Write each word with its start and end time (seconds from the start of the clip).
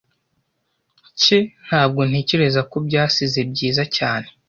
cye. 1.19 1.39
Ntabwo 1.65 2.01
ntekereza 2.09 2.61
ko 2.71 2.75
byasize 2.87 3.39
byiza 3.51 3.83
cyane. 3.97 4.27